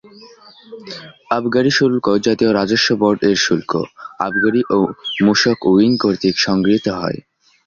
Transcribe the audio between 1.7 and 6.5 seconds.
শুল্ক জাতীয় রাজস্ব বোর্ডএর শুল্ক, আবগারি ও মূসক উইং কর্তৃক